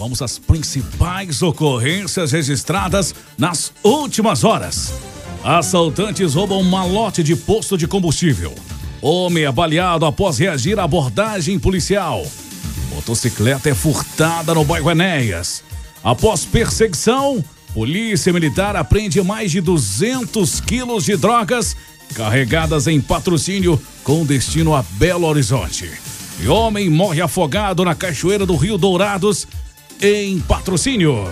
[0.00, 4.94] Vamos às principais ocorrências registradas nas últimas horas.
[5.44, 8.54] Assaltantes roubam malote de posto de combustível.
[9.02, 12.26] Homem é baleado após reagir à abordagem policial.
[12.88, 15.62] Motocicleta é furtada no bairro Enéas.
[16.02, 17.44] Após perseguição,
[17.74, 21.76] polícia militar apreende mais de 200 quilos de drogas
[22.14, 25.90] carregadas em patrocínio com destino a Belo Horizonte.
[26.42, 29.46] E homem morre afogado na cachoeira do Rio Dourados
[30.02, 31.28] em patrocínio.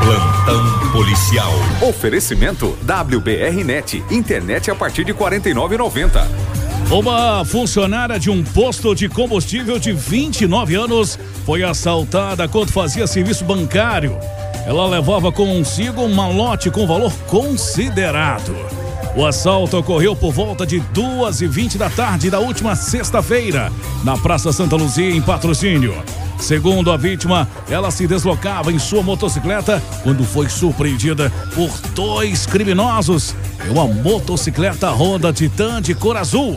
[0.00, 1.52] Plantão policial.
[1.88, 6.26] Oferecimento WBRnet, internet a partir de 49,90.
[6.90, 13.44] Uma funcionária de um posto de combustível de 29 anos foi assaltada quando fazia serviço
[13.44, 14.18] bancário.
[14.70, 18.54] Ela levava consigo um malote com valor considerado.
[19.16, 23.72] O assalto ocorreu por volta de duas e vinte da tarde da última sexta-feira,
[24.04, 26.00] na Praça Santa Luzia, em patrocínio.
[26.38, 33.34] Segundo a vítima, ela se deslocava em sua motocicleta quando foi surpreendida por dois criminosos
[33.66, 36.56] em uma motocicleta Honda Titan de cor azul.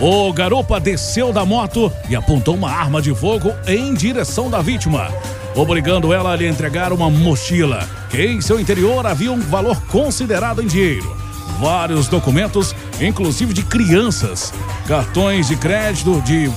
[0.00, 5.08] O garupa desceu da moto e apontou uma arma de fogo em direção da vítima,
[5.54, 10.62] obrigando ela a lhe entregar uma mochila, que em seu interior havia um valor considerado
[10.62, 11.16] em dinheiro.
[11.60, 14.52] Vários documentos, inclusive de crianças,
[14.86, 16.50] cartões de crédito de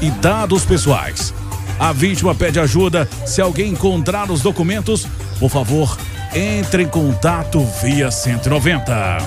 [0.00, 1.32] e dados pessoais.
[1.78, 3.08] A vítima pede ajuda.
[3.26, 5.06] Se alguém encontrar os documentos,
[5.38, 5.96] por favor,
[6.34, 9.18] entre em contato via 190.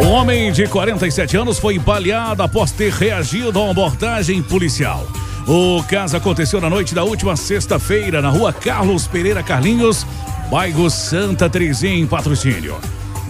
[0.00, 5.06] Um homem de 47 anos foi baleado após ter reagido a uma abordagem policial.
[5.46, 10.04] O caso aconteceu na noite da última sexta-feira na rua Carlos Pereira Carlinhos,
[10.50, 12.76] bairro Santa Terezinha, em patrocínio.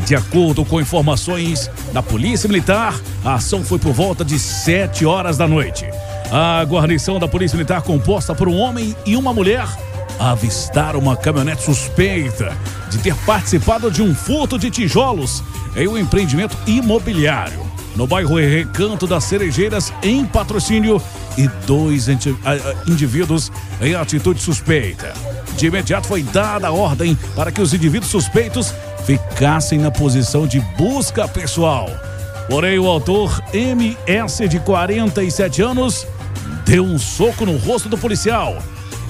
[0.06, 5.36] De acordo com informações da Polícia Militar, a ação foi por volta de 7 horas
[5.36, 5.84] da noite.
[6.32, 9.68] A guarnição da Polícia Militar, composta por um homem e uma mulher,
[10.18, 12.56] avistaram uma caminhonete suspeita
[12.90, 15.42] de ter participado de um furto de tijolos
[15.76, 17.66] em um empreendimento imobiliário
[17.96, 21.00] no bairro Recanto das Cerejeiras, em patrocínio,
[21.36, 22.08] e dois
[22.86, 25.12] indivíduos em atitude suspeita.
[25.56, 28.74] De imediato foi dada a ordem para que os indivíduos suspeitos
[29.06, 31.88] ficassem na posição de busca pessoal.
[32.48, 36.06] Porém, o autor MS, de 47 anos,
[36.64, 38.58] deu um soco no rosto do policial.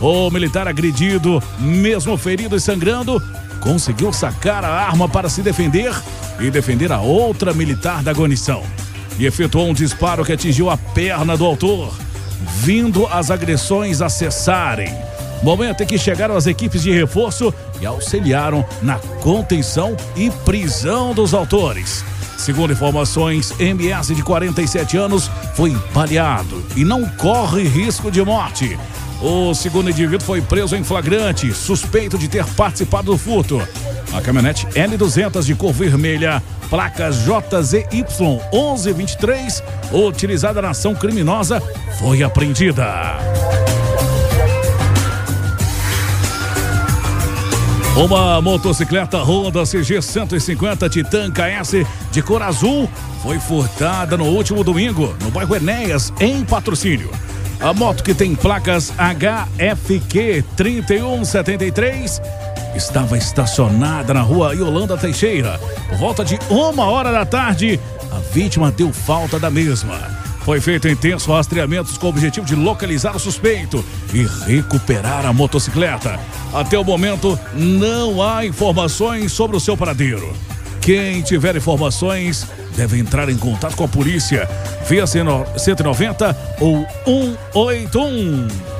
[0.00, 3.22] O militar agredido, mesmo ferido e sangrando,
[3.60, 5.92] conseguiu sacar a arma para se defender
[6.38, 8.62] e defender a outra militar da guarnição.
[9.18, 11.94] E efetuou um disparo que atingiu a perna do autor,
[12.40, 14.94] vindo as agressões a cessarem.
[15.42, 21.34] Momento em que chegaram as equipes de reforço e auxiliaram na contenção e prisão dos
[21.34, 22.04] autores.
[22.38, 28.78] Segundo informações, MS de 47 anos foi baleado e não corre risco de morte.
[29.20, 33.60] O segundo indivíduo foi preso em flagrante, suspeito de ter participado do furto.
[34.12, 38.04] A caminhonete L200 de cor vermelha, placas JZY
[38.52, 39.62] 1123,
[39.92, 41.62] utilizada na ação criminosa,
[41.98, 43.18] foi apreendida.
[47.96, 52.88] Uma motocicleta Honda CG 150 Titan KS de cor azul
[53.22, 57.10] foi furtada no último domingo, no bairro Enéas, em patrocínio.
[57.58, 62.20] A moto que tem placas HFQ 3173
[62.76, 65.58] estava estacionada na rua Yolanda Teixeira.
[65.88, 67.80] Por volta de uma hora da tarde,
[68.12, 69.98] a vítima deu falta da mesma.
[70.44, 76.20] Foi feito intenso rastreamento com o objetivo de localizar o suspeito e recuperar a motocicleta.
[76.54, 80.32] Até o momento, não há informações sobre o seu paradeiro.
[80.80, 84.48] Quem tiver informações deve entrar em contato com a polícia
[84.88, 88.75] via 190 ou 181.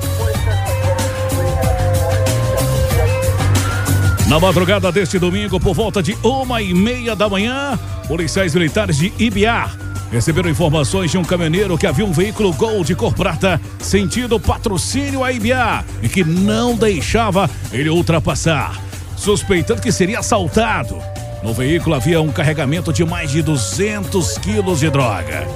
[4.27, 7.79] Na madrugada deste domingo, por volta de uma e meia da manhã,
[8.09, 9.71] policiais militares de Ibiá
[10.11, 15.23] receberam informações de um caminhoneiro que havia um veículo Gol de cor prata sentido patrocínio
[15.23, 18.77] a Ibiá e que não deixava ele ultrapassar,
[19.15, 20.97] suspeitando que seria assaltado.
[21.41, 25.47] No veículo havia um carregamento de mais de 200 quilos de droga.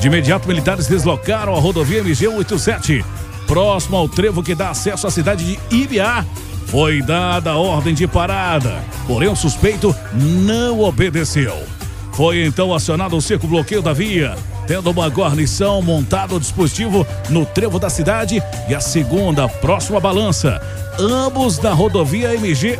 [0.00, 3.04] De imediato, militares deslocaram a rodovia MG 187,
[3.46, 6.24] próximo ao trevo que dá acesso à cidade de Ibiá,
[6.66, 11.56] foi dada a ordem de parada, porém o suspeito não obedeceu.
[12.12, 14.34] Foi então acionado o cerco bloqueio da via,
[14.66, 20.60] tendo uma guarnição montada o dispositivo no trevo da cidade e a segunda próxima balança,
[20.98, 22.78] ambos na rodovia MG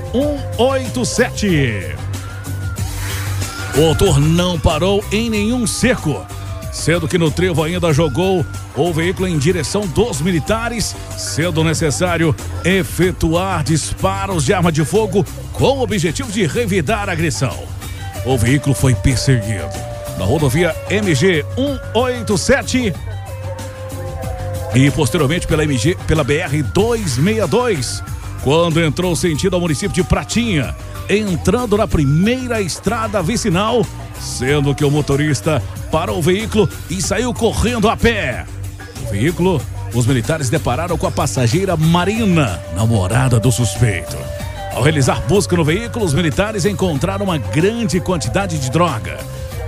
[0.56, 1.94] 187.
[3.76, 6.26] O autor não parou em nenhum cerco,
[6.76, 8.44] sendo que no trevo ainda jogou
[8.76, 15.24] o veículo em direção dos militares, sendo necessário efetuar disparos de arma de fogo
[15.54, 17.56] com o objetivo de revidar a agressão.
[18.26, 19.70] O veículo foi perseguido.
[20.18, 22.92] Na rodovia MG 187
[24.74, 28.02] e posteriormente pela MG pela BR 262,
[28.42, 30.74] quando entrou sentido ao município de Pratinha
[31.08, 33.86] entrando na primeira estrada vicinal,
[34.18, 38.44] sendo que o motorista parou o veículo e saiu correndo a pé.
[39.02, 39.60] O veículo,
[39.94, 44.16] os militares depararam com a passageira Marina, namorada do suspeito.
[44.72, 49.18] Ao realizar busca no veículo, os militares encontraram uma grande quantidade de droga.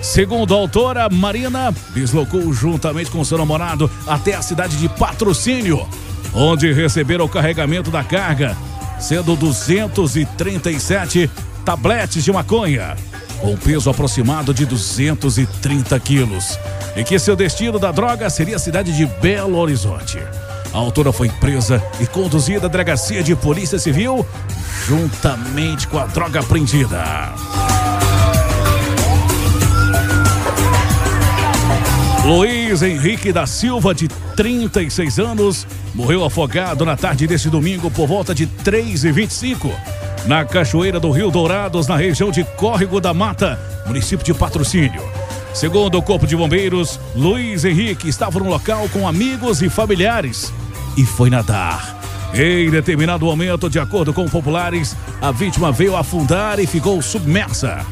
[0.03, 5.89] Segundo a autora, Marina deslocou juntamente com seu namorado até a cidade de Patrocínio,
[6.35, 8.57] onde receberam o carregamento da carga
[8.99, 11.31] sendo 237
[11.65, 12.97] tabletes de maconha,
[13.41, 16.59] com peso aproximado de 230 quilos,
[16.97, 20.19] e que seu destino da droga seria a cidade de Belo Horizonte.
[20.73, 24.27] A autora foi presa e conduzida à delegacia de Polícia Civil,
[24.87, 26.99] juntamente com a droga apreendida.
[32.29, 38.35] Luiz Henrique da Silva, de 36 anos, morreu afogado na tarde deste domingo por volta
[38.35, 39.73] de 3h25,
[40.27, 45.01] na Cachoeira do Rio Dourados, na região de Córrego da Mata, município de Patrocínio.
[45.55, 50.53] Segundo o Corpo de Bombeiros, Luiz Henrique estava no local com amigos e familiares
[50.99, 51.99] e foi nadar.
[52.35, 57.87] Em determinado momento, de acordo com populares, a vítima veio afundar e ficou submersa.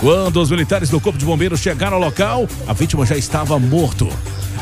[0.00, 4.08] Quando os militares do Corpo de Bombeiros chegaram ao local, a vítima já estava morto.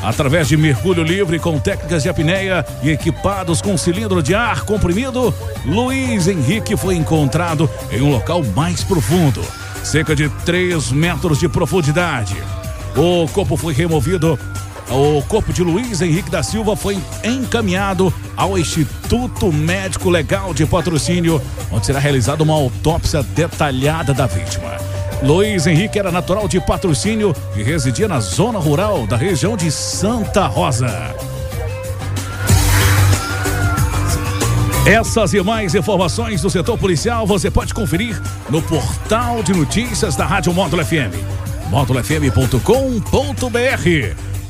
[0.02, 5.34] Através de mergulho livre com técnicas de apneia e equipados com cilindro de ar comprimido,
[5.66, 9.42] Luiz Henrique foi encontrado em um local mais profundo,
[9.84, 12.36] cerca de 3 metros de profundidade.
[12.96, 14.38] O corpo foi removido.
[14.88, 21.42] O corpo de Luiz Henrique da Silva foi encaminhado ao Instituto Médico Legal de Patrocínio,
[21.70, 24.95] onde será realizada uma autópsia detalhada da vítima.
[25.22, 30.46] Luiz Henrique era natural de patrocínio e residia na zona rural da região de Santa
[30.46, 31.14] Rosa.
[34.86, 40.24] Essas e mais informações do setor policial você pode conferir no portal de notícias da
[40.24, 41.10] Rádio Módulo FM,
[41.70, 42.62] módulofm.com.br.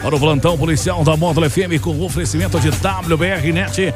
[0.02, 3.94] Para o plantão policial da Módulo FM com oferecimento de WBR Net,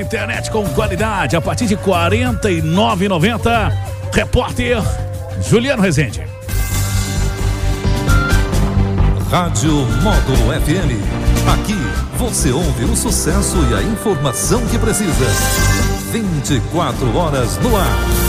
[0.00, 3.72] internet com qualidade a partir de R$ 49,90.
[4.12, 4.80] Repórter
[5.42, 6.26] Juliano Rezende.
[9.30, 9.72] Rádio
[10.02, 11.02] Módulo FM.
[11.52, 11.76] Aqui
[12.16, 15.26] você ouve o sucesso e a informação que precisa.
[16.12, 18.23] 24 horas no ar.